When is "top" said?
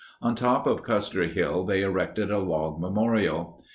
0.33-0.65